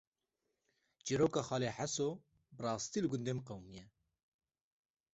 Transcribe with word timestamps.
Çîroka 1.05 1.41
“Xalê 1.47 1.69
Heso” 1.77 2.09
bi 2.55 2.61
rastî 2.65 2.99
li 3.03 3.07
gundê 3.11 3.33
min 3.35 3.45
qewîmiye 3.47 3.85